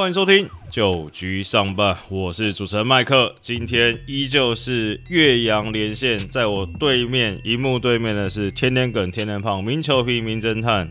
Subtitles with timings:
[0.00, 3.36] 欢迎收听九局上半，我是主持人麦克。
[3.38, 10.90] 今天依旧是岳阳连线，在我对面荧幕对面的是天天梗、天天胖、名球皮、名侦探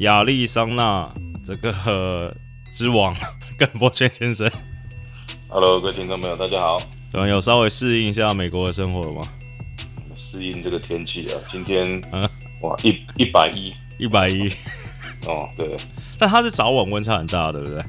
[0.00, 1.10] 亚利桑那
[1.42, 2.36] 这个
[2.70, 3.16] 之王
[3.58, 4.50] 耿博轩先生。
[5.48, 6.76] Hello，各位听众朋友，大家好。
[7.08, 9.26] 怎么有稍微适应一下美国的生活了吗？
[10.14, 12.28] 适应这个天气啊，今天啊
[12.60, 14.50] 哇一一百一一百一，
[15.26, 15.74] 哦，对，
[16.20, 17.82] 但它是早晚温差很大，对不对？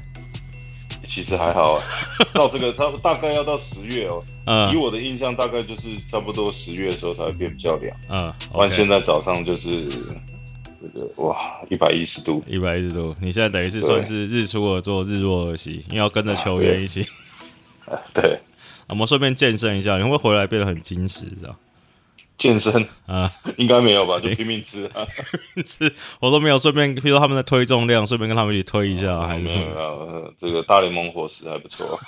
[1.12, 1.82] 其实还好啊。
[2.32, 7.94] 到这个差不大概要到十月哦，以嗯我的印象，大概就是差不多十月的时候才会变比较凉。
[8.08, 9.86] 嗯不然现在早上就是
[10.80, 17.02] 这个哇一百一十度，一百一十度，你现在等于是算是日出而作，日落而息，因为要跟着球员一起。
[17.84, 18.40] 啊，对，
[18.88, 21.26] 我们顺便健身一下，你会回来变得很精实？
[21.38, 21.56] 这样
[22.38, 23.30] 健身啊？
[23.56, 24.18] 应该没有吧？
[24.18, 25.04] 就拼命吃啊，
[25.64, 30.32] 吃我都没有顺便，比如说他们在推重量，顺便跟他们一起推一下，还是什么？
[30.38, 31.98] 这个大联盟伙食还不错。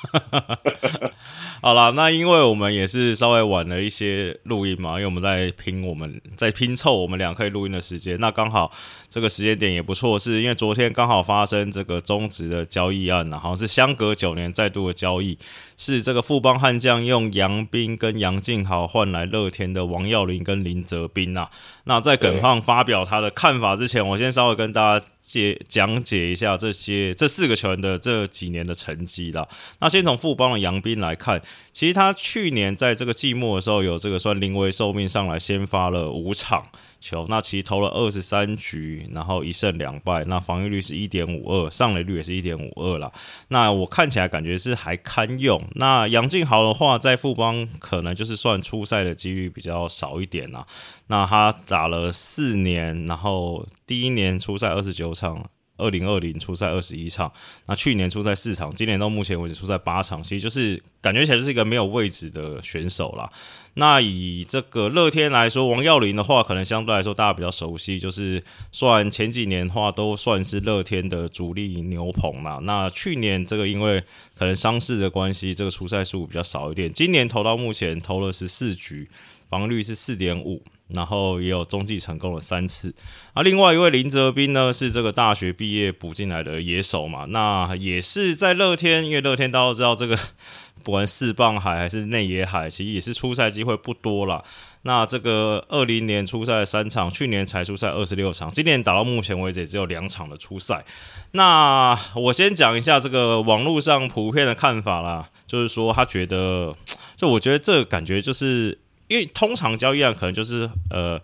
[1.63, 8.71] 好啦，那因为我们也是稍微晚了一些录音嘛，因为我们在拼我们在拼凑我们俩可以录音的时间，那刚好
[9.09, 15.39] 这个时间点也不错，是因为昨天刚好发生这个中职的交易案啊，好像是相隔九年再度的交易，
[15.77, 21.51] 是这个富邦悍将用杨斌跟杨敬豪换来乐天的王耀林跟林泽斌啊。
[21.85, 29.49] 那在耿胖发表他的看法之前，我先稍微跟大家解讲解一下这些这四个球员的这几年的成绩啦。
[29.81, 31.41] 那先从富邦的杨斌来看，
[31.73, 36.67] 其实他去年在这个季末的时候有这个算临危受命上来先发了五场
[37.01, 43.11] 球，那其实投了二十三局，然后一胜两败，那防御率是一点五二，上垒率也是一点五二啦。
[43.49, 45.63] 那我看起来感觉是还堪用。
[45.77, 50.67] 那杨敬豪的话，在富邦可能就是算出赛的几率比较少一点啦。
[51.07, 55.51] 那他打了四年，然后第一年出赛二十九场。
[55.77, 57.33] 二零二零出赛二十一场，
[57.67, 63.29] 那去年出赛四场，今年到目前为止出赛八场，其实就是感觉起来就是一个没有位置的选手啦。
[63.75, 72.61] 那以这个乐天来说，王耀林的话，可能相对来说大家比较熟悉，就是算前几年的话都算是乐天的主力牛棚啦。
[72.63, 74.01] 那去年这个因为
[74.39, 79.09] 可能伤势的关系，这个出赛数比较少一点，今年投到目前投了十四局，
[79.49, 80.63] 防率是四点五。
[80.89, 82.95] 然后也有中继成功了三次，
[83.33, 90.17] 啊，另外一位林哲斌呢是这个大学毕业补进来的野手嘛，那也是在乐天，因为乐天大家都知道这个
[90.85, 94.43] 不管四棒海还是内野海，其实也是出赛机会不多啦。
[94.83, 100.85] 那这个二零年出赛三场，去年才出赛二十六场，今年打到目前为止也只有两场的出赛。
[101.31, 106.77] 那我先讲一下这个网络上普遍的看法啦，就是说他觉得，
[107.17, 108.79] 就我觉得这感觉就是。
[109.15, 111.21] 因为通常交易案可能就是呃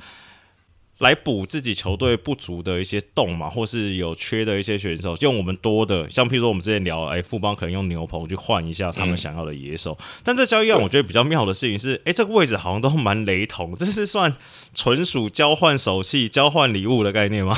[0.99, 9.99] 来补自己球队不足的一些洞嘛，或是有缺的一些选手，用我们多的，像譬如说我们之前聊，哎，富邦可能用牛棚去换一下他们想要的野手。
[10.23, 14.37] 但这交易案我觉得比较妙的事情是，哎，这个位置好像都蛮雷同，这是算
[14.73, 17.57] 纯属交换手气、交换礼物的概念吗？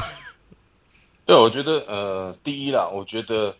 [1.26, 3.54] 对，我觉得呃，第一啦，我觉得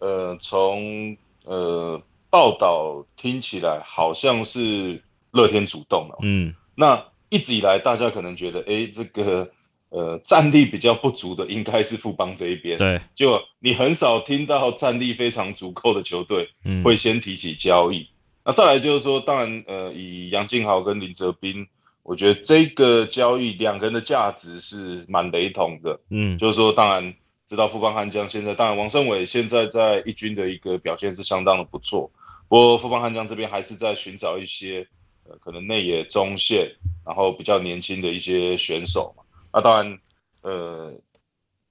[0.00, 5.02] 呃，从呃报道听起来好像是
[5.36, 9.50] 乐天主动了，嗯，那一直以来大家可能觉得，哎，这个
[9.90, 18.08] 呃战力比较不足的应该是富邦这一边，对，就你很少听到战力非常足够的球队嗯，会先提起交易。
[18.44, 21.66] 那再来就是说，当然呃，以杨敬豪跟林哲斌，
[22.04, 27.12] 我觉得这个交易两个人的价值是蛮雷同的，嗯，就是说，当然
[27.48, 32.08] 知道富邦悍将现在，当然王胜伟现在在一军的一个表现是相当的不错，
[32.48, 34.86] 不过富邦悍将这边还是在寻找一些
[35.28, 36.70] 呃可能内野中线，
[37.04, 39.22] 然后比较年轻的一些选手嘛。
[39.52, 39.98] 那当然，
[40.42, 40.92] 呃，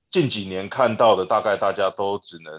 [0.09, 2.53] 近几年看到的大概大家都只能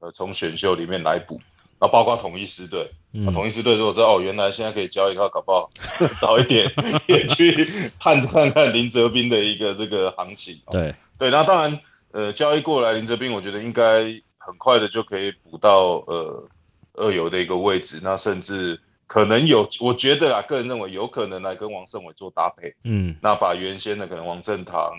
[0.00, 1.40] 呃从选秀里面来补，
[1.80, 2.90] 那包括统一狮队，
[3.32, 5.70] 统一狮队如果知道哦，原来现在可以交易的话，搞不好
[6.20, 6.72] 早一点
[7.06, 10.60] 也去探看看林哲斌的一个这个行情。
[10.66, 11.80] 哦对，对，那当然，
[12.12, 14.02] 呃，交易过来林哲斌，我觉得应该
[14.38, 16.48] 很快的就可以补到呃
[16.94, 24.92] 二游的一个位置，那甚至可能有，我觉得啊，个人认为有可能来跟王胜伟做搭配，嗯，那把原先的可能王正堂，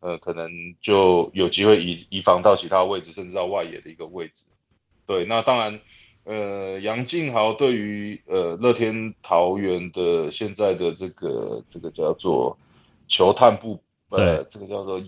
[0.00, 4.46] 呃，可能就有机会移移防到其他位置，甚至到外野的一个位置。
[5.06, 5.80] 对，那当然，
[6.24, 12.56] 呃，杨敬豪对于呃乐天桃园的现在的这个这个叫做
[13.08, 14.98] 球探部，呃，这个叫做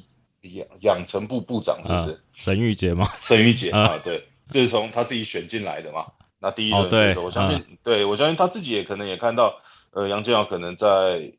[0.43, 2.21] 养养成部部长是不是？
[2.37, 3.07] 沈玉杰吗？
[3.23, 6.07] 沈玉杰啊啊，对，这是从他自己选进来的嘛。
[6.43, 9.55] 那第一对我相信，对我相信他自己也可能也看到，
[9.93, 11.33] 呃，杨建豪可能在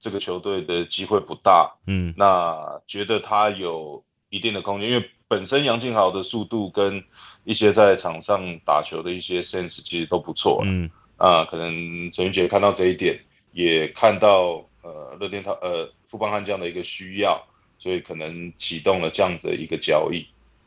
[0.00, 7.04] 这个球队的机会不大，嗯那觉得他有一定的空间，因为本身杨敬豪的速度跟
[7.44, 10.62] 一些在场上打球的一些 sense 其实都不错。
[10.64, 13.20] 嗯啊，可能陈云杰看到这一点，
[13.52, 17.46] 也看到呃乐天他呃富邦悍将的一个需要，
[17.78, 20.26] 所以可能启动了这样子的一个交易。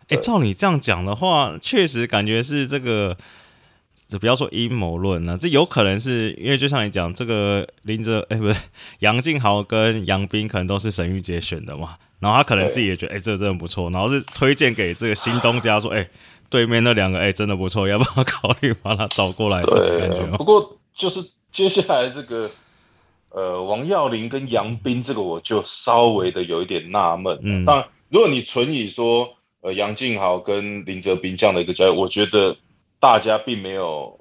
[0.09, 3.17] 哎，照你这样讲的话，确实感觉是这个。
[4.07, 8.59] 这不要说阴谋论了，这有可能是因为就像你讲，这个林哲哎，不是
[8.99, 16.07] 杨敬豪跟杨斌可能都是沈玉杰选的嘛，然后他可能自己也觉得哎，这个真的不错，然后是推荐给这个新东家说，哎，
[16.49, 19.61] 对面那两个哎，真的不错，要不要考虑把他找过来？
[19.63, 20.25] 对，感觉。
[20.37, 22.49] 不过就是接下来这个
[23.29, 27.37] 呃，王耀林跟杨斌这个，我就稍微的有一点纳闷。
[27.41, 29.29] 嗯，当然，如果你纯以说
[29.61, 32.55] 呃杨敬豪跟林哲斌这样的一个交易，我觉得。
[32.99, 34.19] 大家并没有，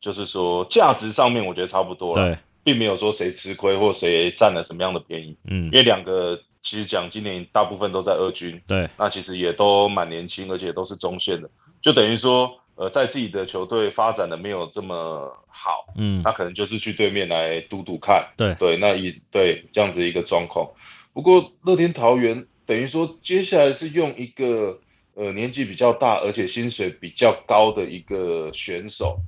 [0.00, 11.48] 就是说价值上面我觉得差不多了，对，并没有说谁吃亏或谁占了什么样的便宜，嗯，因为两个其实讲今年大部分都在二军，对，那其实也都蛮年轻，而且都是中线的，
[11.80, 18.54] 就等于说，呃，在自己的球队发展的没有这么好，嗯，那可能就是去对面来赌赌看，对。
[18.56, 20.68] 对，那一对这样子一个状况。
[21.14, 24.80] 不过乐天桃园等于说接下来是用一个。
[25.18, 29.18] 呃，年纪比较大，而且薪水比较高的一个选手，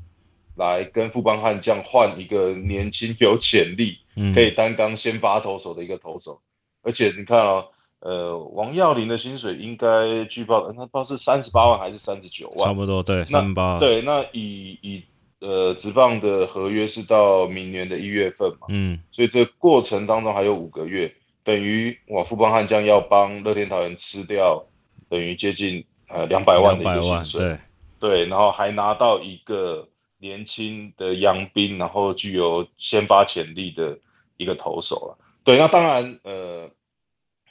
[0.57, 3.99] 来跟富邦悍将换一个年轻有潜力，
[4.33, 6.41] 可以担当先发投手的一个投手。
[6.83, 7.65] 而且你看啊，
[7.99, 13.81] 呃，王耀林的薪水应该据报，他不知道是三十八万还是三十九万，差不多对，三八。
[13.81, 15.03] 对，那以以
[15.41, 24.65] 呃职棒的合约是到明年的一月份嘛，嗯，所以这过程当中还有五个月，等于哇，富邦悍将要帮乐天桃园吃掉。
[25.11, 27.59] 等于接近呃两百万的一个薪水，对
[27.99, 33.99] 对，然后还拿到一个年轻的洋兵，然后具有先发潜力的
[34.37, 35.19] 一个投手了。
[35.43, 36.71] 对，那当然呃，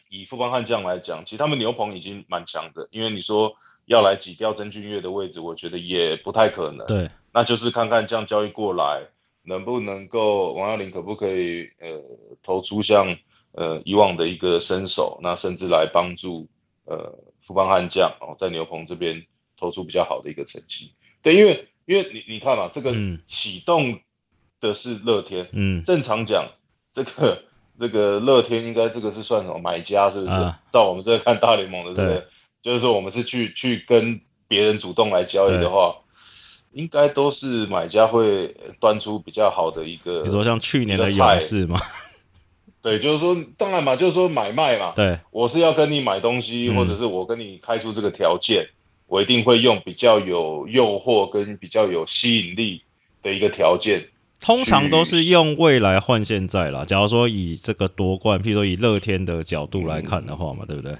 [0.09, 3.53] 以富邦悍将来讲，其实他们牛棚已经蛮强的，因为你说
[3.85, 6.87] 要来挤掉曾俊岳的位置，我觉得也不太可能。
[6.87, 9.03] 对，那就是看看这样交易过来，
[9.43, 12.01] 能不能够王耀林可不可以呃
[12.41, 13.17] 投出像
[13.51, 16.47] 呃以往的一个身手，那甚至来帮助
[16.85, 17.13] 呃。
[17.49, 19.25] 富邦悍将哦，在牛棚这边
[19.57, 20.93] 投出比较好的一个成绩。
[21.23, 22.93] 对，因为因为你你看嘛，这个
[23.25, 23.99] 启动
[24.61, 26.47] 的是乐天，嗯，正常讲，
[26.93, 27.41] 这个
[27.79, 30.53] 这个乐天应该这个是算什么买家是不是？
[30.69, 32.23] 照我们这看大联盟的，对不对？
[32.61, 35.95] 就是说我们是去去跟别人主动来交易的话，
[36.71, 40.21] 应该都是买家会端出比较好的一个。
[40.21, 41.79] 你说像去年的勇士吗？
[42.81, 44.93] 对，就是说，当然嘛，就是说买卖嘛。
[44.95, 48.65] 对，我是要跟你买东西，或者是我跟你开出这个条件，
[49.07, 52.81] 我一定会用比较有诱惑跟比较有吸引力
[53.21, 54.07] 的一个条件。
[54.39, 56.85] 通常都是用未来换现在啦。
[56.85, 60.95] 假如说以这个夺冠，譬如说以乐天的角度来看的话嘛，对不对？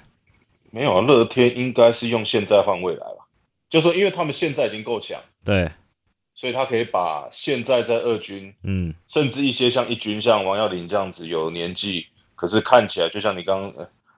[0.70, 3.24] 没有啊，乐天应该是用现在换未来吧？
[3.70, 5.18] 就说因为他们现在已经够强。
[5.42, 5.70] 对。
[6.40, 13.70] 所以他可以把现在在二军，嗯，甚至一些像一军，像王耀林这样子有年纪，可是看起来就像你刚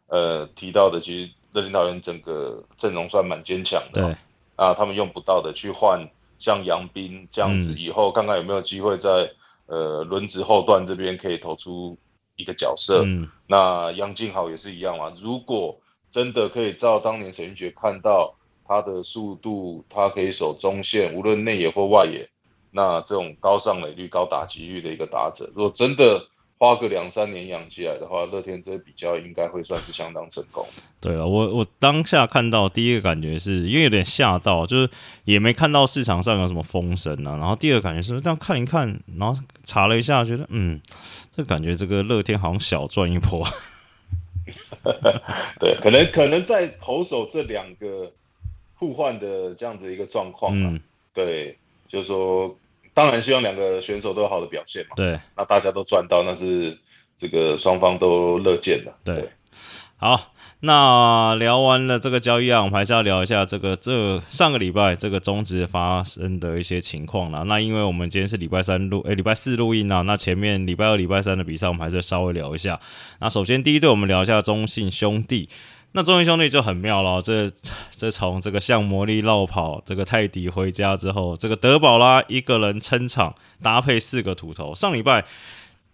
[0.06, 4.16] 呃提到的，其实乐天桃园整个阵容算蛮坚强的，对
[4.54, 6.08] 啊，他们用不到的去换
[6.38, 9.28] 像杨斌这样子，以后看看有没有机会在
[9.66, 11.98] 呃轮值后段这边可以投出
[12.36, 13.02] 一个角色。
[13.04, 15.76] 嗯，那杨敬豪也是一样嘛，如果
[16.12, 18.36] 真的可以照当年沈云杰看到。
[18.66, 22.28] 他的速度，他可以守中线，无论内野或外野。
[22.74, 26.26] 那这种高上垒率、高打击率的一个打者，如果真的
[26.56, 30.64] 花个两三年养起来的话，乐天这比较应该会算是相当成功。
[30.98, 34.88] 对了，我我当下看到第一个感觉是因为有点吓到，就是
[35.24, 37.36] 也没看到市场上有什么风声啊。
[37.36, 40.80] 然后第二个感觉是这样看一看，然后查了一下，觉得嗯，
[41.30, 43.46] 这感觉这个乐天好像小赚一波。
[45.60, 48.10] 对，可能可能在投手这两个。
[48.82, 50.76] 互换的这样子一个状况嘛，
[51.14, 51.56] 对，
[51.88, 52.52] 就是说，
[52.92, 56.76] 当然希望两个选手都有好的表现嘛，对，那大家都赚到，那是
[57.16, 59.28] 这个双方都乐见的，对。
[59.96, 67.44] 好，那聊完了这个交易案，我们还是要聊一下这个这上个礼拜这个中职发生的一些情况了。
[67.44, 72.80] 那因为我们今天是礼拜三录，诶，礼拜四录音啊，那前面礼拜二、礼拜三的比赛，我们还是稍微聊一下。
[73.20, 75.48] 那首先第一队，我们聊一下中信兄弟。
[75.94, 77.50] 那中英兄弟就很妙了，这
[77.90, 85.24] 这从这个向魔力绕跑，这个泰迪回家之后，这个德宝拉一个人撑场，搭配四个土头，上礼拜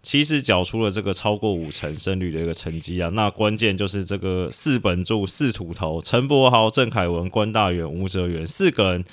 [0.01, 3.11] 其实缴出了这个超过五成胜率的一个成绩啊。
[3.15, 9.05] 那关键就是这个四本柱、四土头，陈柏豪、郑凯文、关大元、吴哲元四个人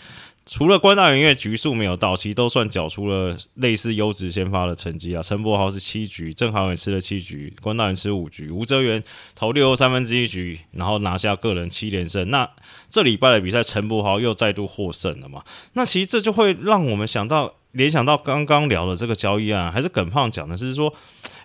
[0.45, 5.21] 除了关大元因为局数没有到，其实都算缴出了类似优质先发的成绩啊。
[5.21, 12.29] 陈柏豪是七局，郑豪也吃了七局，关大元吃五局，吴哲元投六又三分之一局，然后拿下个人七连胜。
[12.29, 12.49] 那
[12.89, 15.43] 这礼拜的比赛，陈柏豪又再度获胜了嘛？
[15.73, 17.55] 那其实这就会让我们想到。
[17.75, 20.93] 联想到刚刚聊的这个交易案，还是耿胖讲的是说，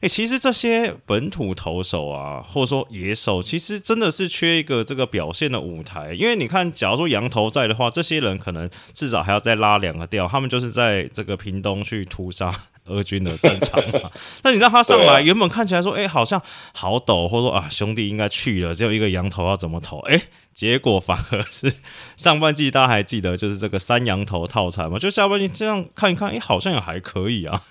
[0.01, 6.15] 诶，其实这些本土投手啊，或者说野手，其实真的是缺一个这个表现的舞台。
[6.15, 12.55] 因为你看，假如说羊头在的话，这些人可能至少还要再拉两个调，他们就是在这个屏东去屠杀。
[12.91, 14.11] 俄军的战场嘛，
[14.43, 16.43] 那你让他上来，原本看起来说，哎，好像
[16.75, 19.99] 好陡，或者说啊，兄弟应该去了，只有一个羊头要怎么投？
[20.01, 20.21] 哎，
[20.53, 21.73] 结果反而是
[22.17, 27.63] 上半季大家还记得，就是这个三羊头套餐嘛，就下半季这样看一看，哎，好像也还可以啊。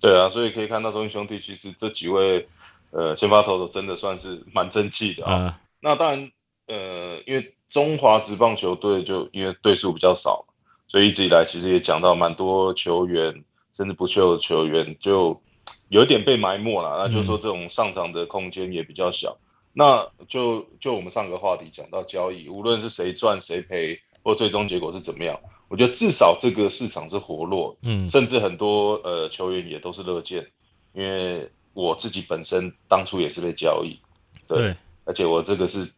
[0.00, 2.46] 对啊，所以可以看到中英兄弟其实这几位
[2.90, 5.58] 呃先发投手真的算是蛮争气的啊。
[5.80, 6.30] 那当然，
[6.66, 10.44] 呃，因为中华职棒球队就因为队数比较少，
[10.88, 13.44] 所以一直以来其实也讲到蛮多球员。
[13.74, 15.42] 甚至不秀的球员就
[15.88, 19.36] 有点被埋没了，那就是说这种上场的空间也比较小。
[19.72, 30.46] 那就就我们上个话题讲到交易，无论是谁赚谁赔，或最终结果是怎么样，我觉得至少这个市场是活络，嗯，甚至很多呃球员也都是乐见，
[30.92, 33.98] 因为我自己本身当初也是被交易，
[34.46, 35.90] 对，而且我这个是，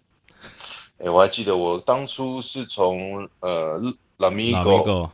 [0.96, 3.78] 哎，我还记得我当初是从呃
[4.16, 5.10] 拉米戈。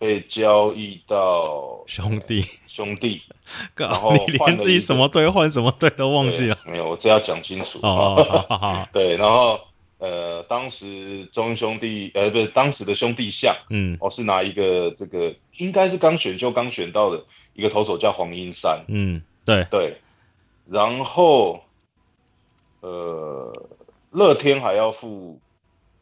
[0.00, 3.20] 被交易到兄弟兄弟，
[3.76, 6.56] 然后你连自己什么队换什么队都忘记了？
[6.64, 7.78] 没有，我这要讲清楚。
[7.82, 9.60] 哦， 对，然后
[9.98, 19.98] 呃，当时中兄弟呃，不是当时的兄弟象，嗯，我是拿一个这个应该是刚选秀刚选到的一个投手叫黄英山，嗯，对对，
[20.66, 21.62] 然后
[22.80, 23.52] 呃，
[24.12, 25.38] 乐天还要付，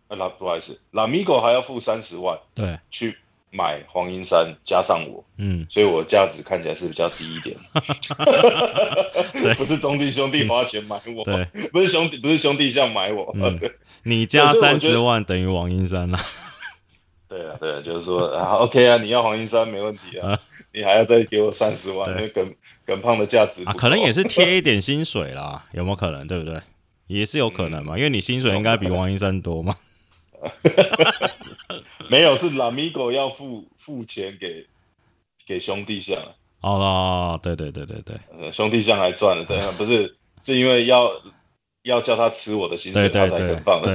[0.06, 3.18] 呃，不好意思，拉米狗还要付三十万，对，去。
[3.50, 7.56] 买黄银山加上我，嗯，所以我价值看起来是比较低一点。
[9.56, 16.18] 不是兄弟兄弟花钱买我，对， 不是兄弟不是兄弟像买我，对，你加三十万等于黄银山啊。
[17.28, 20.38] 对啊，对啊，就是说啊，OK 啊，你要黄银山没问题啊，
[20.72, 22.54] 你还要再给我三十万，因为耿
[22.86, 26.26] 耿胖的价值啊，可能也是贴一点薪水啦，有没有可能？
[26.26, 26.58] 对不对？
[27.06, 29.74] 也是有可能嘛，因为你薪水应该比王银山多嘛。
[32.08, 34.66] 没有，是拉米狗要付付钱给
[35.46, 36.16] 给兄弟象。
[36.60, 41.10] 哦，对对对对对，呃，兄弟象还赚了，对，不是是因为要
[41.82, 43.92] 要叫他吃我的薪水，他才肯放的。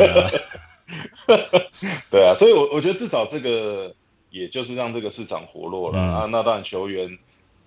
[2.10, 3.96] 对 啊，所以，我我觉得至少这个
[4.30, 6.26] 也就是让这个市场活络了啊。
[6.32, 7.18] 那当然，球员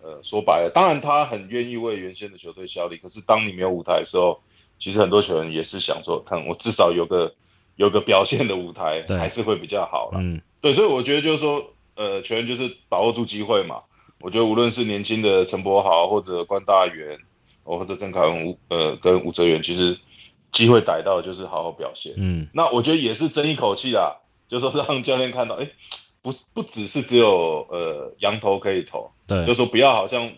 [0.02, 2.96] 呃说白了，当然他很愿意为原先的球队效力。
[2.96, 4.40] 可是当你没有舞台的时候，
[4.78, 7.34] 其实很多球员也是想说，看我至少有个。
[7.76, 11.64] 有个表现的舞台还是会比较好了，嗯，对，所以我觉得就是说，
[11.94, 13.82] 呃，球员就是把握住机会嘛。
[14.20, 17.18] 我觉得无论是年轻的陈柏豪，或者关大元，
[17.64, 19.98] 或者郑凯文，呃，跟吴哲源，其实
[20.50, 24.16] 机会逮到就是好好表现，嗯，那我觉得也是争一口气啦，
[24.48, 25.70] 就是说让教练看到，哎，
[26.22, 30.32] 不不只是只有呃羊头可以投，对，就说不要好像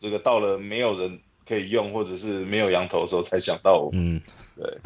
[0.00, 4.20] 这个到了没有人可以用，或者是没有羊头的时候才想到我，嗯，
[4.56, 4.78] 对。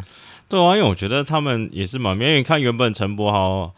[0.48, 3.74] 对啊，因为我觉得他们也是蛮，因为你看原本陈柏豪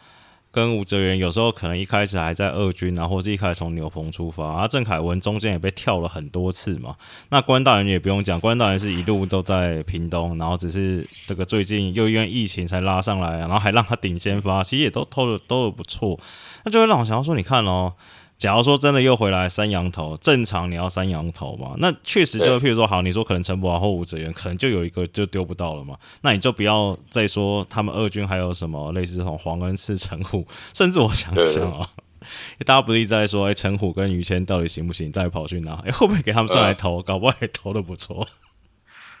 [0.51, 6.95] 跟吴哲源有时候可能一开始还在二军啊，或者是一开始从牛棚出发，啊，郑凯文中间也被跳了很多次嘛。
[7.29, 16.17] 那关大人也不用讲，关大人是一路都在屏东，然后只是这个最近又因为疫情才拉上来，然后还让他顶先发，其实也都投的都不错。
[16.63, 17.93] 那就会让我想要说，你看哦。
[18.41, 21.75] 假如说真的又回来三羊头，正常你要三羊头嘛？
[21.77, 25.95] 那确实就譬如说，好，你说可能陈柏豪或吴哲源可能就有一个就丢不到了嘛？
[26.23, 30.43] 那你就不要再说他们二军还有什么类似这种黄恩赐、陈虎，
[30.73, 31.87] 甚至我想想啊，
[32.65, 35.11] 大家不是一直在说，哎，陈虎跟于谦到底行不行？
[35.11, 35.73] 到底跑去哪？
[35.85, 36.99] 哎， 会不会给他们上来投？
[37.03, 38.27] 搞不好也投的不错。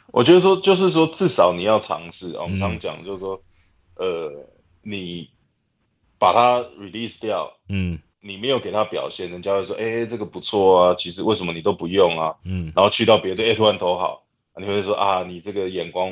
[0.07, 2.41] 我觉得说，就是说，至少你要尝试啊。
[2.41, 3.39] 我们常讲就是说，
[3.97, 4.31] 呃，
[4.81, 5.29] 你
[6.17, 7.99] 把它 release 掉，嗯。
[8.21, 14.23] 你没有给他表现，人家会说：“哎，这个不错啊，其实为什么你都不用啊？”嗯，然后去到别的，哎，突然投好，
[14.57, 16.11] 你会说：“啊，你这个眼光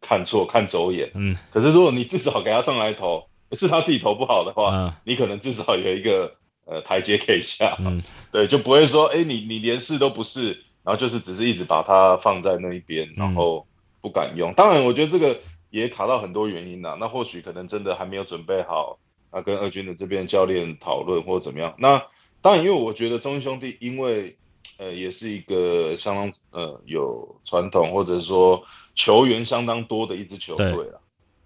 [0.00, 4.70] 看错，看走眼。”嗯，可是如果你至少给他上来投，是他自己投不好的话，
[5.04, 6.32] 你可能至少有一个
[6.66, 7.76] 呃台阶可以下。
[7.80, 10.52] 嗯， 对，就不会说：“哎，你你连试都不试，
[10.84, 13.66] 然后就是只是一直把它放在那一边，然后
[14.00, 15.40] 不敢用。”当然，我觉得这个
[15.70, 16.96] 也卡到很多原因呐。
[17.00, 19.00] 那或许可能真的还没有准备好。
[19.30, 21.74] 啊，跟二军的这边教练讨论或者怎么样？
[21.78, 22.04] 那
[22.42, 24.36] 当然，因为我觉得中英兄弟，因为
[24.78, 31.00] 呃，也是一个相当呃有传统，或者说球员相当多的一支球队了。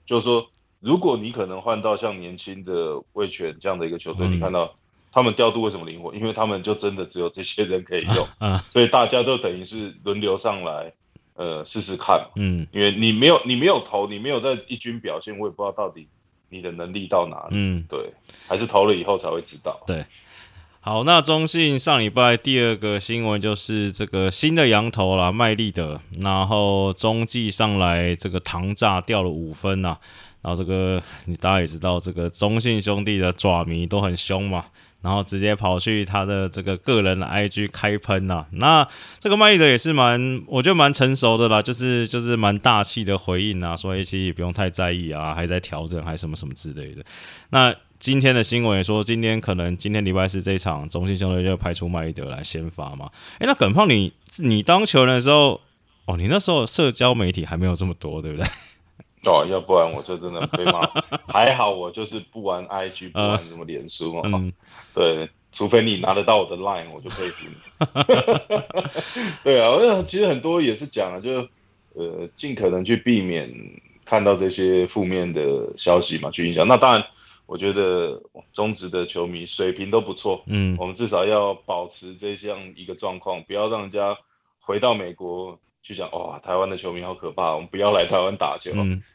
[0.06, 0.46] 就是说，
[0.80, 4.76] 如果你可能换到像年轻的卫权这样的一个球队，你看到
[5.10, 6.14] 他们调度为什么灵活？
[6.14, 10.92] 因为他们就真的只有这些人可以用，所以大家都等于是轮流上来，
[11.34, 12.28] 呃，试试看。
[12.36, 16.06] 嗯，因为你没有你没有投，你没有在一军表现，我也不知道到底
[16.54, 17.56] 你的能力到哪里。
[17.56, 18.12] 嗯，对，
[18.46, 19.80] 还是投了以后才会知道。
[19.86, 20.04] 对。
[20.86, 29.96] 好，那中信上礼拜第二个新闻就是这个新的羊头啦，麦利德，然后中继上来这个糖炸掉了五分呐，
[30.42, 34.66] 然后这个你大家也知道，这个中信兄弟的爪迷都很凶嘛，
[35.04, 38.88] 然后直接跑去他的这个个人的 IG 开喷呐，那
[39.20, 47.04] 这个麦利德也是蛮，我觉得蛮成熟的啦，就是就是蛮大气的回应啊，说其实也不用太在意啊，还在调整，还什么什么之类的，
[47.50, 47.72] 那。
[48.00, 53.08] 今天的新闻也说，今天可能今天礼拜四这场中信兄弟就派出麦利德来先发嘛？
[53.38, 55.62] 哎，那耿胖，你你当球员的时候，
[56.04, 58.46] 哦，你那时候社交媒体还没有这么多，对不对？
[59.26, 60.80] 哦，要不然我就真的被骂。
[61.32, 64.22] 还好我就是不玩 IG，不玩什么脸书嘛。
[64.24, 64.52] 嗯，
[64.94, 67.54] 对，除非你拿得到我的 Line，我就佩服你。
[69.44, 71.48] 对啊，我其实很多也是讲了，就
[71.94, 73.52] 呃，尽可能去避免
[74.04, 76.66] 看到这些负面的消息嘛，去影响。
[76.66, 77.04] 那当然。
[77.46, 78.22] 我觉得
[78.54, 84.16] 中职的球迷水平都不错，嗯，我们至少要保持这样一个状况，不要让人家
[84.60, 88.72] 回到美国去讲，哇，台湾的球迷好可怕，我们不要来台湾打球，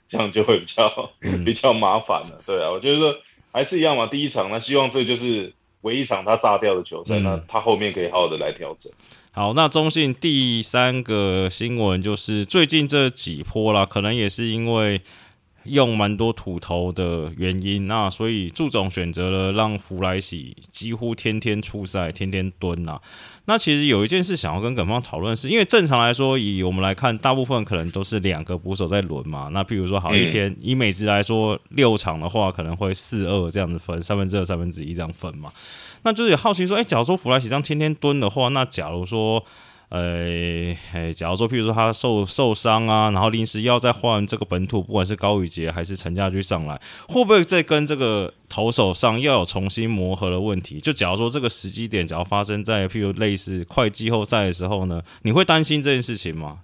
[0.07, 1.11] 这样就会比较
[1.43, 2.39] 比较麻烦了。
[2.45, 3.17] 对啊，我觉得
[3.51, 8.89] 还是一样嘛，第一场，那希望这就是唯一场他炸掉的球赛，那他后面可以好好的来调整。
[9.31, 15.01] 好，那中信第三个新闻就是最近这几波啦，可能也是因为。
[15.63, 22.99] 用蛮多土头的原因，那所以祝总选择了让弗莱喜几乎天天出赛，天天蹲呐。
[23.45, 29.49] 那其实有一件事想要跟耿方讨论，是因为正常来说，以我们来看，大部分可能都是两个捕手在轮嘛。
[29.51, 35.51] 那譬如说，好一天以美职来说，六场的话可能会四二这样子分，三分之二、三分之一这样分嘛。
[36.03, 39.43] 那就是好奇说，哎，假如说弗莱喜这样天天蹲的话，那假如说。
[39.89, 50.79] 呃，哎，假如说，譬如说他受受伤啊，然后临时要再换这个本土，不管是高宇杰还是陈家驹上来，会不会再跟这个投手上要有重新磨合的问题？
[50.79, 56.59] 就假如说这个时机点，假如发生在譬如类似快季后赛的时候呢，你会担心这件事情吗？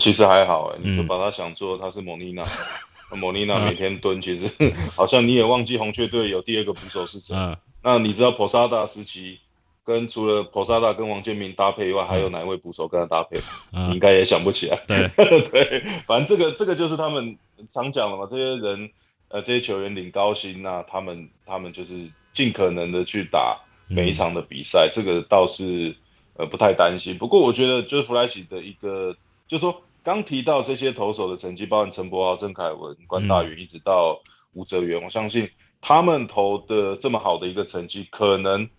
[0.00, 2.42] 其实还好，哎，你就把他想做他是莫妮娜，
[3.20, 4.50] 莫妮娜每天蹲，其实
[4.96, 7.36] 好像你也忘记红雀队有第二个捕手是谁？
[7.84, 9.38] 那你知道普萨达时期？
[9.84, 13.40] 跟除了普萨达跟王建民搭配以外，还有哪一位捕手跟他搭配？
[13.72, 14.80] 你应该也想不起来。
[14.86, 15.08] 对
[15.50, 17.36] 对，反正这个这个就是他们
[17.68, 18.90] 常讲的嘛，这些人
[19.28, 21.94] 呃这些球员领高薪，那他们他们就是
[22.32, 25.96] 尽可能的去打每一场的比赛，这个倒是
[26.34, 27.18] 呃不太担心。
[27.18, 29.16] 不过我觉得就是弗莱奇的一个，
[29.48, 34.20] 就是说刚提到这些投手的成绩，包括陈柏豪、郑凯文、关大宇，一直到
[34.52, 38.70] 吴哲源，我相信他们投的这么好的一个成绩，可能。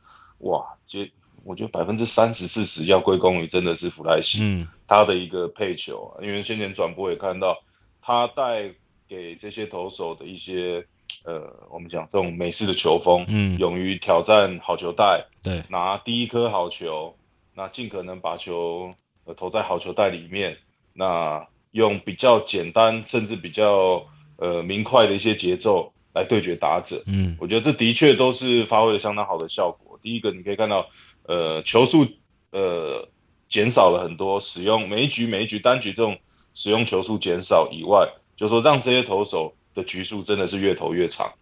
[0.43, 1.09] 哇，接
[1.43, 7.61] 我觉得百分之三十四十要归功于真的是弗莱西，嗯，他的一个配球啊，因为先前转播也看到
[8.01, 8.71] 他带
[9.09, 10.85] 给这些投手的一些
[11.25, 17.15] 呃，我们讲这种美式的球风，嗯，勇于挑战好球带，对，拿第一颗好球，
[17.53, 18.89] 那尽可能把球
[19.25, 20.57] 呃投在好球带里面，
[20.93, 24.05] 那用比较简单甚至比较
[24.37, 29.82] 呃明快的一些节奏来对决打者，嗯，我觉得这的确都是发挥了相当好的效果。
[30.03, 30.87] 第一个，你可以看到，
[31.23, 32.05] 呃，球速，
[32.51, 33.09] 呃，
[33.49, 36.19] 减少了很多，使用每一局每一局单局这种
[36.53, 41.33] 使用球速减少以外，就说让这些投手的局数真的是越投越长。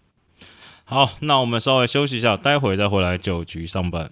[0.85, 4.11] 好，那我们稍微休息一下，待会再回来九局上半。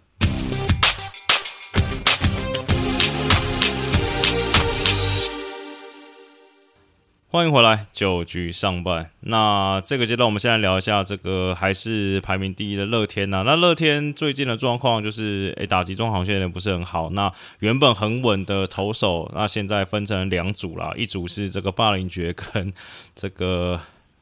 [7.32, 9.12] 欢迎回来，九局上半。
[9.20, 13.44] 那这个阶段，我们现在聊一下这个还是排名第一的乐天呐。
[13.46, 17.12] 那乐天最近的状况就是，诶，打击中好像有点不是很好。
[17.12, 22.74] 那原本很稳的投手，那现在分成两组了，一组是这个霸凌爵跟
[23.14, 23.80] 这个。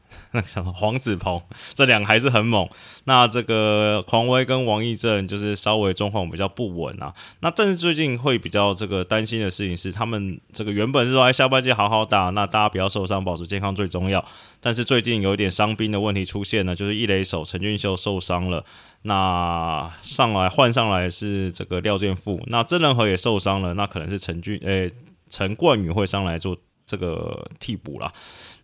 [0.32, 1.42] 那想黄子鹏
[1.74, 2.68] 这两个还是很猛，
[3.06, 7.14] 那这个狂威跟王义正就是稍微状况比较不稳啊。
[7.40, 14.24] 那但是最近会比较这个担心的事情是，他们这个原本是说哎下半季好好打，那大家不要受伤，保持健康最重要。
[14.60, 18.66] 但是最近有一点伤兵的问题出现了，就是一垒手陈俊秀受伤了，
[19.04, 24.90] 那上来换上来是这个廖建富，那郑仁和也受伤了，那可能是陈俊诶
[25.30, 28.12] 陈冠宇会上来做这个替补了。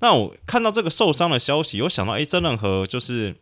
[0.04, 3.34] 那我看到这个受伤的消息，我想到，哎，曾仁和就是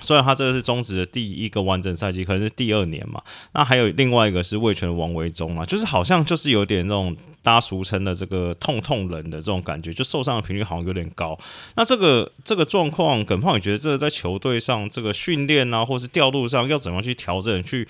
[0.00, 3.20] 虽然他这个是中职的第一个完整赛季，可能是第二年嘛。
[3.52, 11.38] 那还有另外一个是魏权王维忠啊，就是好像就是有点那种大家俗称的这个痛痛人的这种感觉，就受伤的频率好像有点高。
[11.76, 17.86] 那这个这个状况，耿胖，你觉得这个在球队上这个训练啊，或是调度上要怎么去调整，去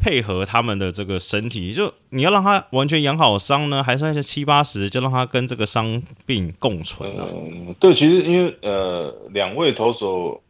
[0.00, 1.72] 配合他们的这个身体？
[1.72, 7.26] 就你要让他完全养好伤呢，还是那些七八十就让他跟这个伤病共存啊？
[7.30, 10.42] 嗯，对，其实因为呃，两位投手。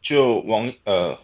[0.00, 1.18] 就王呃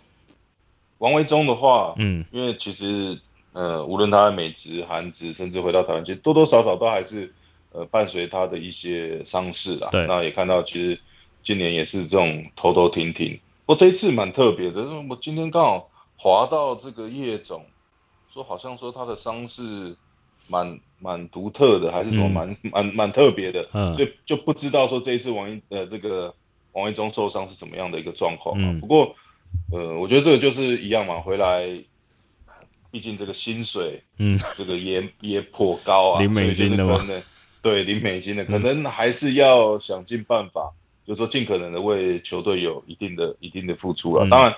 [0.98, 3.16] 王维忠的话，嗯，因为其实
[3.52, 7.32] 呃无论他在美职、韩职，甚至回到台湾，其实多多少少都还是
[7.70, 9.88] 呃伴随他的一些伤势啦。
[9.92, 10.98] 对，那也看到其实
[11.44, 13.38] 今年也是这种头头停停。
[13.64, 15.88] 不过这一次蛮特别的，我今天刚好
[16.24, 17.66] 滑到这个叶总，
[18.32, 19.94] 说好像说他的伤势
[20.48, 26.34] 蛮蛮独特的，还是说蛮蛮蛮特别的，嗯，所以就不知道说这一次王一呃这个。
[26.72, 28.76] 王一中受伤是怎么样的一个状况啊？
[28.80, 29.14] 不过，
[29.70, 31.68] 呃，我觉得这个就是一样嘛，回来，
[32.90, 36.98] 毕竟这个薪水，嗯，这个也也颇高啊，零美金的嘛，
[37.62, 40.72] 对，零美金的，可能还是要想尽办法，
[41.06, 44.26] 就是说尽可能的为球队有一定的一定的付出啊。
[44.28, 44.52] 当然，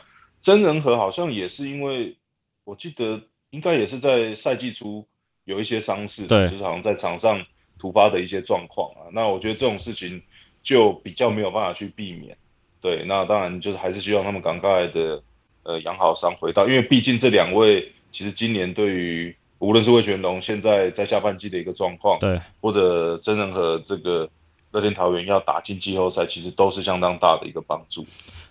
[0.46, 2.16] 真人和好像也是因为，
[2.62, 5.04] 我记得应该也是在赛季初
[5.42, 7.44] 有一些伤势，对，就是好像在场上
[7.80, 9.10] 突发的一些状况啊。
[9.10, 10.22] 那我觉得这种事情。
[10.66, 12.36] 就比较没有办法去避免，
[12.80, 15.22] 对，那当然就是还是希望他们赶快的
[15.62, 24.28] 呃养好伤回到，因为毕竟这两位其实今年对于无论是魏全龙现在在下半季的一个状况，对，或者真人和这个
[24.72, 28.04] 乐天桃园要打进季后赛，其实都是相当大的一个帮助。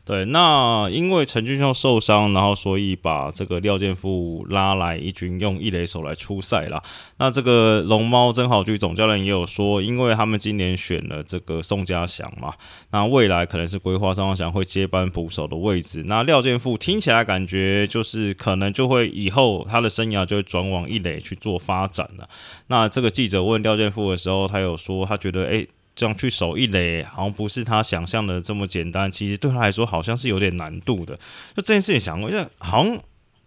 [0.05, 6.83] 对，那因为陈俊秀受伤，然后所以把这个廖健富拉来一军用一垒手来出赛啦。
[7.17, 12.53] 那这个龙猫曾好居总教练也有说，因为他们今年选了这个宋家祥嘛，
[12.91, 16.03] 那未来可能是规划宋家祥会接班捕手的位置。
[16.05, 22.29] 那廖健富听起来感觉就是可能就会以后他的生涯就会转往一垒去做发展了。
[22.67, 25.67] 那这个记者问廖健富的时候，他有说他觉得诶。
[25.95, 29.09] 这样去守一垒，好像不是他想象的这么简单。
[29.09, 31.15] 其实对他来说，好像是有点难度的。
[31.15, 32.99] 就这件事情想过，就好像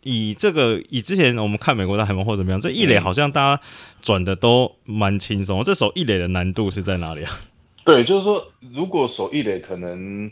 [0.02, 3.62] 以这个以之前我们看美国大联盟或怎么样，这一垒好像大家
[4.00, 5.62] 转的都蛮轻松。
[5.62, 7.30] 这守一垒的难度是在哪里啊？
[7.84, 10.30] 对，就是说，如果守一垒，可能。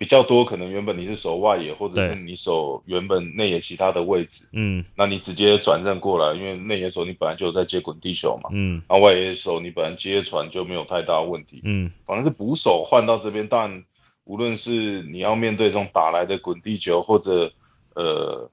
[0.00, 13.84] 比较多可能原本你是守外野，或者是你守原本内野其他的位置，嗯，那你直接转正过来，因为内野手你本来就有在接滚地球嘛，嗯，然后外野手你本来接传就没有太大问题，嗯，反正是捕手换到这边，但
[14.24, 17.52] 无论是你要面对这种打来的滚地球，或者
[17.94, 18.50] 呃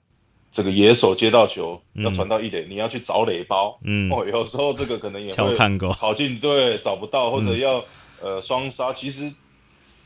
[0.51, 5.53] 这个野手接到球要传到一垒，你要去找垒包，嗯，哦，有时候这个可能也会
[5.93, 7.85] 跑进对找不到，或者要
[8.21, 9.31] 呃双杀，其实。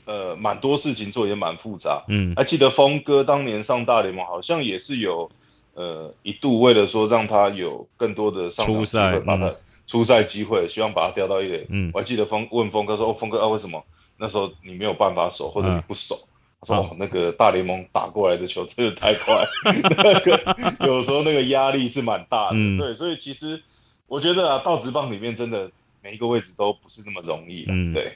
[0.05, 2.03] 呃，蛮多事情做也蛮复杂。
[2.07, 5.29] 嗯，还记得峰哥当年上大联盟，好像也是有
[5.73, 9.51] 呃一度为了说让他有更多的上出赛，把他
[9.85, 11.65] 出赛机会，希望把他调到一垒。
[11.69, 13.83] 嗯，我还记得峰问峰哥说：“哦，峰哥啊，为什么
[14.17, 16.17] 那时候你没有办法守，或者你不守？”
[16.61, 19.43] 他说：“哦，那个大联盟打过来的球真的太快，
[19.97, 22.55] 那个有时候那个压力是蛮大的。
[22.77, 23.61] 对，所以其实
[24.07, 25.69] 我觉得啊，到职棒里面真的
[26.01, 27.65] 每一个位置都不是那么容易。
[27.67, 28.11] 嗯，对。”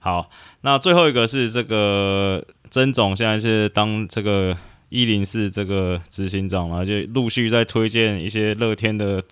[0.00, 0.30] 好，
[0.60, 4.56] 那最后一个是这个曾总，现在是当这个
[4.90, 9.22] 一零四这个执行长嘛，就陆续在推荐一些乐天的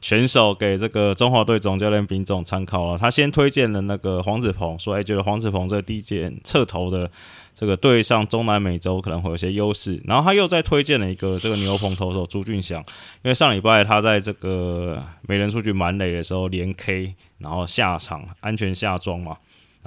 [0.00, 2.98] 选手给这个中华队总教练丙总参考了。
[2.98, 7.10] 他先推荐了那个黄子鹏，说哎，觉得黄子鹏这第一届侧投的
[7.54, 10.00] 这个对上中南美洲可能会有些优势。
[10.04, 12.80] 然后他又再推荐了一个这个牛棚投手朱俊祥，
[13.22, 19.36] 因为上礼拜他在这个美人数据满垒的时候连 K，然后下场安全下庄嘛。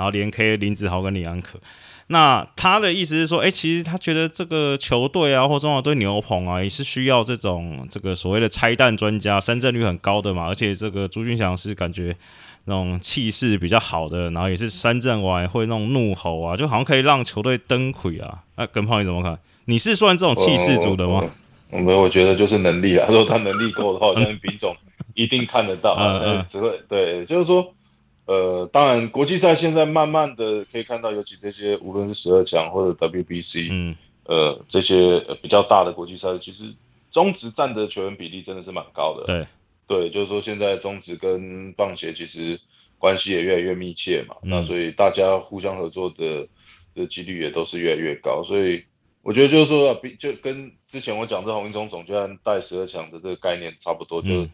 [0.02, 1.60] 然后连 K 林子豪跟李安可，
[2.08, 10.48] 那他的意思是说，哎，其实他觉得这个球队啊，或中华队牛棚啊，也是需要这种这个所谓的拆弹专家，三振率很高的嘛。
[10.48, 12.16] 而且这个朱俊祥是感觉
[12.66, 18.40] 那种气势比较好的，然后也是三振完会那种怒吼啊，就好像可以让球队登魁啊。
[18.56, 19.38] 那跟胖你怎么看？
[19.66, 21.24] 你是算这种气势组的吗？
[21.70, 23.06] 我们我觉得就是能力啊。
[23.08, 24.76] 如果他能力够的话，我相信丙总
[25.14, 25.96] 一定看得到。
[25.96, 27.72] 嗯嗯，只会对，就是说。
[28.32, 36.74] 呃，当然，国际赛现在慢慢的可以看到，尤其这些无论是十二强或者 WBC，嗯，呃，这些比较大的国际赛，其实
[37.10, 39.26] 中职占的球员比例真的是蛮高的。
[39.26, 39.48] 对，
[39.86, 42.58] 对，就是说现在中职跟棒协其实
[42.98, 46.48] 关系也越来越密切嘛，那所以大家互相合作的
[46.96, 48.46] 的几率也都是越来越高。
[48.46, 48.82] 所以
[49.24, 54.48] 我觉得就是说，比就跟之前我讲这红一中总教练带十二强的这个概念差不多，就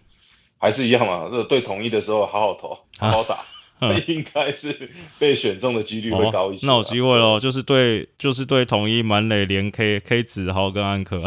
[0.58, 1.30] 还是一样嘛。
[1.32, 3.38] 这对统一的时候好好投，好好打。
[4.08, 6.66] 应该是被选中的几率会高一些。
[6.66, 11.24] 那有机会喽，就是对，就是对统一满垒连 K K 子豪跟安可。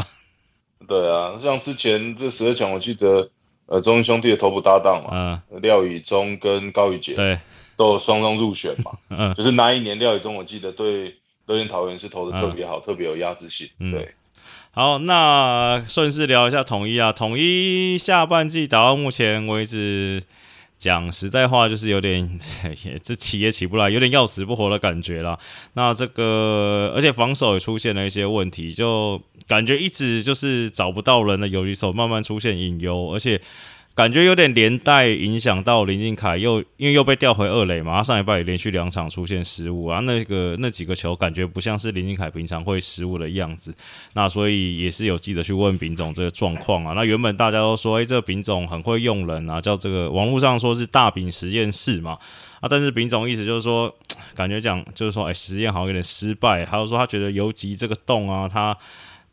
[0.89, 3.31] 对啊，像之前这十二强，我记得
[3.67, 7.39] 呃，中英兄弟的头部搭档嘛，廖宇中跟高宇杰，对，
[7.77, 8.91] 都双双入选嘛。
[9.17, 11.15] 嗯，就是那一年廖宇中，我记得对
[11.47, 13.69] 乐天桃园是投的特别好，特别有压制性。
[13.79, 14.09] 对，
[14.73, 20.21] 好，那顺势聊一下统一啊，统一下半季打到目前为止。
[20.81, 22.37] 讲实在话，就是有点
[23.01, 25.39] 这起 也起不来，有点要死不活的感觉了。
[25.75, 33.41] 那这个，而且防守也出现了一些问题，就感觉一直就是找不到人的有一手，慢慢出现隐忧，而且。
[34.01, 43.75] 感觉有点连带影响到林敬凯，又因为又被调回二垒嘛，他上一拜也连续两场出现失误啊，那个那几个球感觉不像是林敬凯平常会失误的样子，
[44.15, 52.13] 那所以也是有记者去问丙总这个状况啊，那原本大家都说，哎，这个丙总很会用人啊，叫这个网络上说是大饼实验室嘛，
[52.61, 53.95] 啊，但是丙总意思就是说，
[54.35, 58.75] 感觉讲就是说，哎，实验好像有点失败，还有说他觉得游击这个洞啊，他。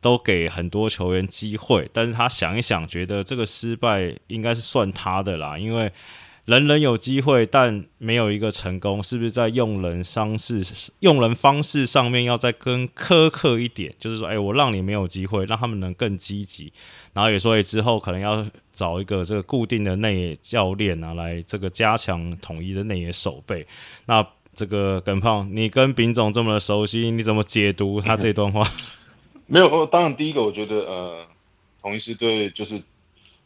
[0.01, 5.91] 都给很多球员机会，但是他想一想，觉得这个失败应该是算他的啦，因为
[6.45, 10.61] 人人有机会，但没有一个成功，是不是在用人方式、
[11.01, 13.93] 用人方式上面要再更苛刻一点？
[13.99, 16.71] 就是说，哎，我让你没有机会，让他们能更积极，
[17.13, 23.67] 然后也说，之后可能要找一个这个固定的内野教练啊，来这个加强统一的内野守备。
[24.05, 28.65] 那这个耿胖，你跟丙总这么熟悉，你怎么解读他这段话？
[29.47, 31.25] 没有，当然第一个我觉得，呃，
[31.81, 32.81] 同一师队就是，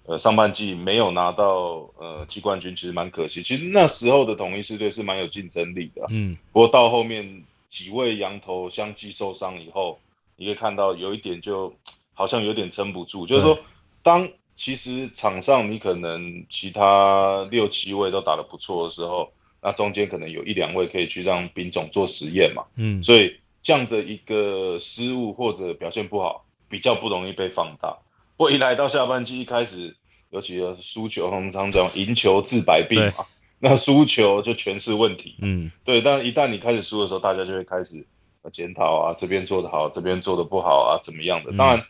[0.07, 3.43] 呃，上半季没有拿到呃季冠军，其实蛮可惜。
[3.43, 6.35] 其实那时候的同一师队是蛮有竞争力的，嗯。
[6.51, 9.99] 不过到后面几位羊头相继受伤以后，
[10.37, 11.71] 你可以看到有一点就
[12.15, 13.59] 好像有点撑不住，就是说，
[14.01, 23.03] 当其实场上你可能其他六七位都打得不错的时候，那中间可能有一两位可以去让兵种做实验嘛，嗯。
[23.03, 23.35] 所以。
[23.62, 27.97] 这样的一个失误或者表现不好，比较不容易被放大。
[28.38, 29.95] 不过一来到下半季一开始，
[30.30, 33.26] 尤其是输球，他们常讲赢球治百病嘛，
[33.60, 35.36] 那输球就全是问题。
[35.41, 36.02] 嗯，对。
[36.02, 38.06] 但一旦你开始输的时候，大家就会开始
[38.52, 41.52] 检讨啊，这边做的好，这边做的不好啊，怎么样的？
[41.56, 41.86] 当然，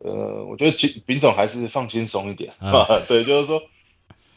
[0.00, 2.52] 呃，我觉得秦丙总还是放轻松一点。
[3.08, 3.62] 对，就是说，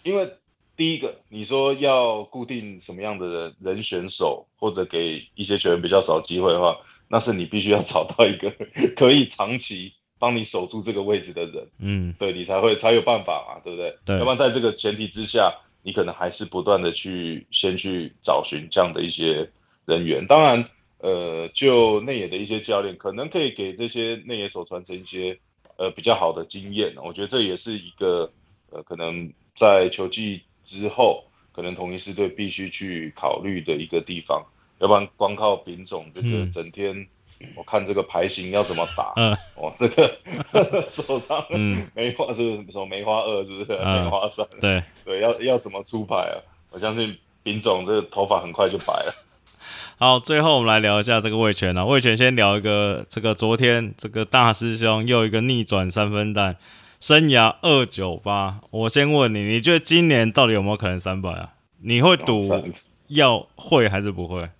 [0.03, 0.33] 因为。
[0.81, 6.75] 第一个，你说要固定什么样的人人选手，或者给一些球员比较少机会的话，
[7.07, 8.51] 那是你必须要找到一个
[8.97, 13.95] 可以长期帮你守住这个位置的人，嗯，对你才会才有办法嘛，对不对？
[14.03, 14.17] 对。
[14.17, 19.47] 要不然在这个前提之下，你可能还是不断的去先去找寻这样的一些
[19.85, 20.25] 人员。
[20.25, 20.67] 当然，
[20.97, 25.37] 呃，就内野的一些教练，可能可以给这些内野手传承一些
[25.77, 26.95] 呃比较好的经验。
[27.05, 28.33] 我觉得这也是一个
[28.71, 30.41] 呃可能在球技。
[30.63, 34.43] 之后，可能同一师队必须去考虑的一个地方，
[34.79, 37.07] 要不然光靠丙种这个整天，
[37.55, 39.13] 我看这个牌型要怎么打？
[39.15, 40.15] 嗯， 哦，这个
[40.89, 41.45] 手上
[41.95, 43.77] 梅花是什么梅花二是不是？
[43.79, 44.45] 梅花三？
[44.59, 46.37] 对对，要要怎么出牌啊？
[46.69, 49.13] 我相信丙种这个头发很快就白了。
[49.97, 51.85] 好，最后我们来聊一下这个魏权啊。
[51.85, 56.57] 魏权先聊一个，这个昨天这个大师兄又一个逆转三分弹。
[57.01, 61.53] 生涯二九八，我先问你，你觉得今年到底有没有可能三百啊？
[61.81, 62.63] 你会赌
[63.07, 64.43] 要会还是不会？
[64.43, 64.51] 啊，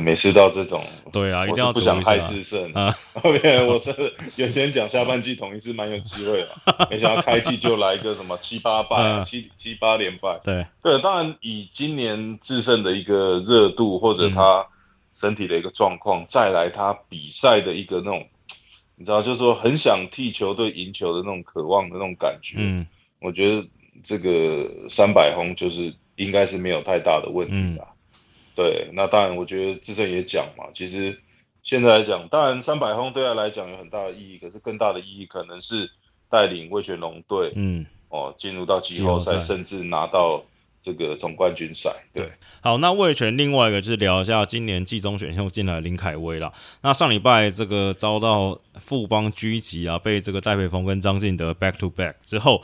[0.00, 2.92] 每次到这种，对啊，一定要不想害制胜啊。
[3.14, 3.92] 后面我是
[4.34, 6.48] 有些人讲下半季统一是蛮有机会的，
[6.90, 10.40] 没想到开季就来一个什么七八败，七七八连败。
[10.42, 14.66] 对对，当然以今年制胜的一个热度或者他
[15.14, 18.26] 身体的一个状况，再来他比赛的一个那种。
[18.96, 22.56] 你知道，就是说很想替球队赢球的那种渴望的那种感觉。
[22.58, 22.86] 嗯，
[23.20, 23.66] 我觉得
[24.02, 27.94] 这个三百轰就是应该是没有太大的问题吧。
[28.54, 31.20] 对，那当然，我觉得志胜也讲嘛，其实
[31.62, 35.90] 现在来讲，当然三百轰对他来讲有很大的意义，可是更大的意义可能是
[36.28, 40.42] 带领魏全龙队，嗯，哦，进入到季后赛，甚至拿到。
[40.86, 46.52] 这个总冠军赛，对，好，那魏权另外一个就是聊一下今年季中选秀进来林凯威啦。
[46.82, 52.62] 那上礼拜这个遭到富邦狙击啊，被这个戴培峰跟张信德 back to back 之后。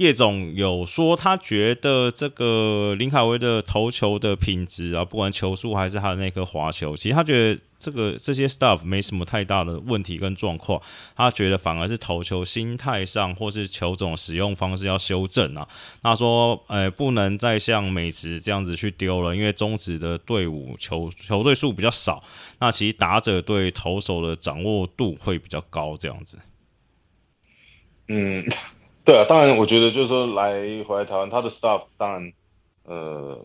[0.00, 10.80] 叶总有说，他觉得这个林凯威的投球的品质啊，不管球速还是他的那颗滑球，其实他觉得这个这些 stuff 没什么太大的问题跟状况。
[11.14, 15.68] 他觉得反而是投球心态上或是球种使用方式要修正啊。
[16.02, 22.24] 他说，呃，不能再像美职这样子去丢了，因为中职的队伍球球队数比较少，
[22.60, 26.38] 那其实打者对投手的掌握度会比较高，这样子。
[28.08, 28.48] 嗯。
[29.04, 32.32] 对啊，当然，我觉得就是说来回来台湾，他的 staff 当然，
[32.84, 33.44] 呃，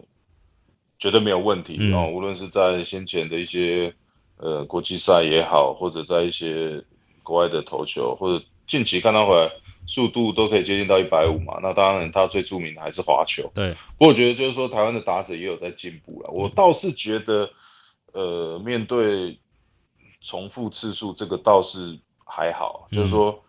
[1.00, 2.10] 绝对没有问题嗯哦。
[2.14, 3.94] 无论是在先前的一些
[4.38, 6.84] 呃国际赛也好，或者在一些
[7.24, 9.50] 国外的投球，或者近期看他回来
[9.88, 11.60] 速度都可以接近到一百五嘛。
[11.62, 13.50] 那当然，他最著名的还是滑球。
[13.54, 16.30] 对，不过我觉得就是说，台湾的打者也有在进步了。
[16.32, 17.50] 我倒是觉得，
[18.12, 19.40] 呃，面对
[20.22, 23.45] 重复次数这个倒是还好，就是说，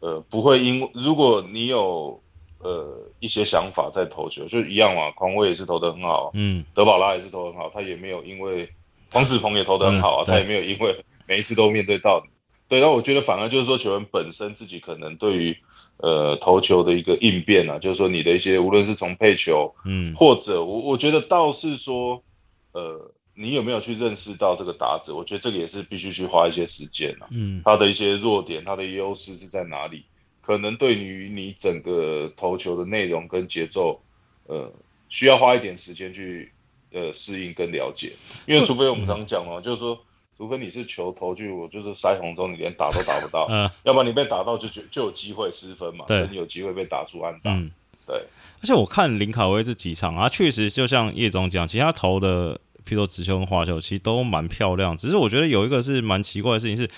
[0.00, 2.20] 呃，不会因如果你有
[2.58, 5.10] 呃一些想法在投球，就一样嘛。
[5.12, 8.68] 匡威也是投的很好，嗯，德保拉也是投得很好，他也没有因为
[9.12, 12.30] 黄子鹏也投的很好啊，嗯他也没有因为 每一次都面对到你。
[12.68, 15.56] 对，那我觉得反而就是说球员本身自己可能对于
[15.96, 22.22] 呃投球的一个应变啊，就是说你的一些无论是从配球，嗯，或者我我觉得倒是说，
[22.72, 25.14] 呃，你有没有去认识到这个打者？
[25.14, 27.28] 我觉得这个也是必须去花一些时间啊。
[27.30, 30.04] 嗯，他的一些弱点，他的优势是在哪里？
[30.42, 34.00] 可能对于你整个投球的内容跟节奏，
[34.46, 34.72] 呃，
[35.08, 36.50] 需要花一点时间去
[36.92, 38.12] 呃适应跟了解。
[38.46, 39.98] 因为除非我们常讲嘛，就是说，
[40.36, 47.52] 除非你是球投去我就是腮红中，你连打都打不到，呃，要不然你被打到就就就有机会失分嘛，对你有机会被打出安打。
[47.52, 47.70] 嗯，
[48.06, 52.58] 对，而且我看林卡威这几场啊，确实就像叶总讲，其实他投的，
[52.90, 54.96] 譬如说直球跟花球，其实都蛮漂亮。
[54.96, 56.88] 只是我觉得有一个是蛮奇怪的事情是，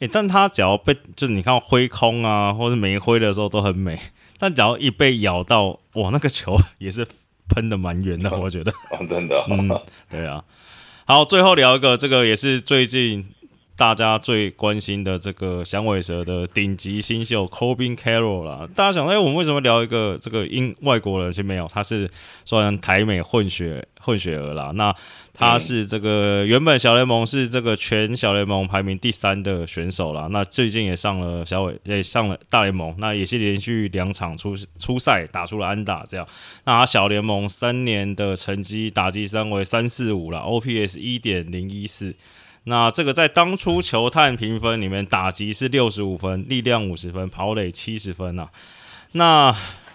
[0.00, 3.98] 诶、但他只要被就是你看挥空啊，或者没挥的时候都很美，
[4.38, 7.06] 但只要一被咬到，哇，那个球也是
[7.48, 8.70] 喷的蛮远的， 我觉得。
[8.90, 9.68] 哦、真的、 嗯，
[10.10, 10.44] 对啊。
[11.06, 13.24] 好，最后聊一个，这个也是最近
[13.76, 18.68] 大家最关心的这个响尾蛇的顶级新秀 Corbin Carroll 啦。
[18.74, 21.32] 大家想，哎、我们为什么聊一个这个英外国人？
[21.32, 22.10] 其实没有，他是
[22.44, 24.72] 算台美混血混血儿啦。
[24.74, 24.94] 那
[25.34, 30.28] 他是这个原本小联盟是这个全小联盟排名第三的选手啦。
[30.30, 36.26] 那最近也上了小伟，也上了大联盟，那也是连续两场出出赛打出了安打，这样。
[36.64, 42.14] 那他小联盟三年的成绩打击三为三四五啦，OPS 一点零一四。
[42.64, 48.50] 那这个在当初球探评分里面，打击是六十五分，力量五十分，跑垒七十分啊。
[49.12, 49.54] 那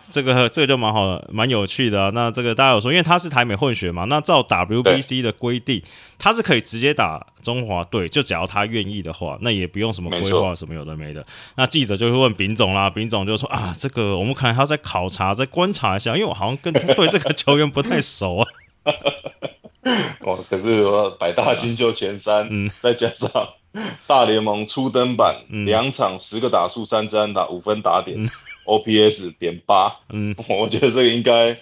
[0.09, 2.11] 这个这个就蛮好的，蛮有趣的啊。
[2.13, 5.81] 那这个大家有说，因为他是台美混血嘛，那照 WBC 的规定，
[6.19, 11.25] 他是可以直接打中华队，就只要他愿意的话，那也不用什么规划什么有的没的。
[11.55, 18.47] 那记者就会问丙总啦，丙总就说啊，这个我们可能还要再考察、再观察一下，因为我好像跟对这个球员不太熟啊。
[20.21, 22.69] 哦，可是我百大新秀前三，嗯。
[22.81, 23.29] 再加上
[24.07, 25.65] 大联盟初登板，嗯。
[25.65, 28.17] 两场十个打数，三支安打，五分打点、
[28.65, 31.57] o p s 点八，嗯， 我觉得这个应该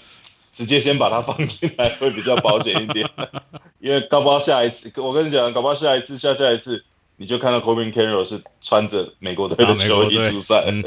[0.51, 3.09] 直接先把它放进来会比较保险一点，
[3.79, 6.83] 因为搞不好下一次，我跟你讲，搞不好下一次、下下一次，
[7.17, 10.83] 你就看到 Corbin Carroll 是穿着美国队啊的球衣出赛，嗯。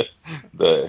[0.59, 0.89] 对，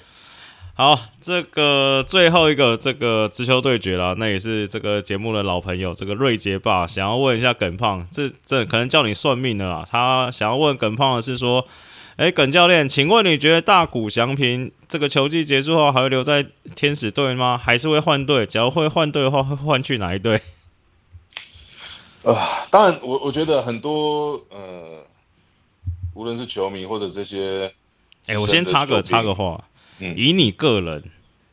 [0.78, 9.86] 好，这个最后一个这个直球对决啦，那也是这个节目的老朋友，这个瑞杰爸想要问一下耿胖，这这可能叫你算命的啦。
[9.90, 11.66] 他想要问耿胖的是说，
[12.18, 17.58] 哎，耿教练，请问你觉得大谷翔平这个球季结束后还会留在天使队吗？
[17.58, 18.46] 还是会换队？
[18.46, 20.42] 只要会换队的话，会换去哪一队？
[22.26, 25.06] 啊，当然我我觉得很多呃，
[26.16, 27.72] 无论是球迷或者这些，
[28.28, 29.64] 哎，我先插个插个，话，
[30.00, 31.04] 嗯以你个人，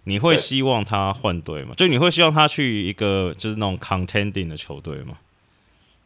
[0.05, 1.75] 你会希望他换队吗？
[1.77, 5.19] 就你会希望他去一个就是那种 contending 的球队吗？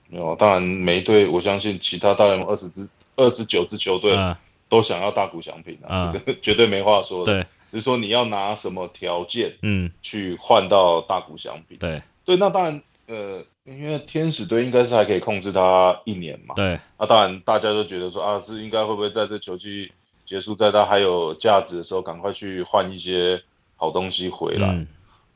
[0.08, 4.36] 没有，当然每一队，我相信其他大联盟二十支、二十九支球队嗯、
[4.68, 7.32] 都想要大谷翔平啊，嗯这个 绝对没话说的。
[7.32, 11.76] 对，只是说你要拿什么条件嗯，去换到大谷翔平？
[11.78, 16.54] 对对，那当然，呃，因为天使队应该是还可以控制他一年嘛。
[16.54, 19.90] 对，那当然，大家都觉得说啊，是应该会不会在这球季
[20.26, 23.40] 结束，在他还有价值的时候，赶快去换一些
[23.76, 24.68] 好东西回来。
[24.68, 24.86] 嗯。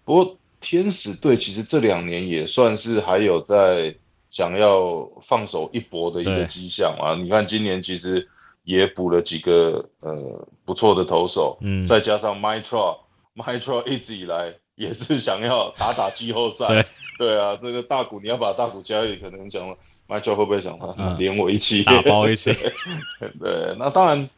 [0.04, 3.94] 不过天使队其实这两年也算是还有在
[4.28, 6.38] 想要放手一搏的一对。
[6.38, 7.14] 个迹象啊。
[7.14, 8.28] 你看今年其实
[8.64, 16.66] 也补了几个呃不错的投手，嗯，再加上 Mitra，Mitra 一直以来也是想要打打季后赛。
[16.66, 16.84] 对。
[17.18, 19.76] 对啊，这个大谷你要把大谷交易，可能想了
[20.08, 21.18] Mitra 会不会想他嗯。
[21.18, 21.84] 连我一起？
[21.84, 22.50] 打包一起，
[23.38, 24.30] 对，那当然，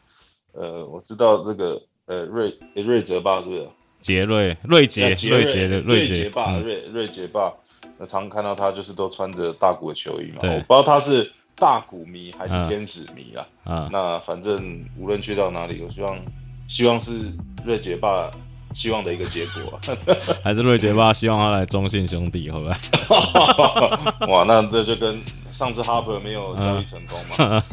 [0.53, 3.67] 呃，我知道这个呃瑞瑞泽吧，是不是？
[3.99, 7.51] 杰瑞、瑞杰、杰瑞杰的瑞杰，霸，嗯瑞瑞杰霸，
[7.97, 10.39] 那常看到他就是都穿着大谷的球衣嘛。
[10.41, 13.47] 对我不知道他是大谷迷还是嗯天使迷啦。
[13.63, 16.19] 啊，那反正无论去到哪里，我希望
[16.67, 17.31] 希望是
[17.63, 18.29] 瑞杰霸
[18.73, 19.79] 希望的一个结果、
[20.43, 22.71] 还是瑞杰吧，希望他来中信兄弟，会不会？
[23.15, 24.27] 啊。
[24.27, 25.17] 哇，那这就跟
[25.53, 27.63] 上次 Harper 没有交易成功嘛。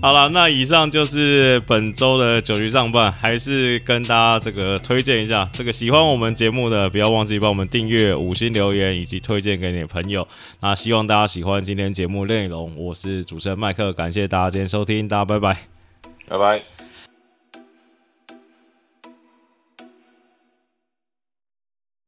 [0.00, 10.28] 好了，那以上就是本周的九局上半，还是跟大家这个推荐一下，这个喜欢我们节目的，不要忘记帮我们订阅、五星留言以及推荐给你的朋友。
[10.60, 15.56] 那希望大家喜欢今天节目内容，我是主持人麦克，感谢大家今天收听，大家拜拜，
[16.28, 16.73] 拜拜。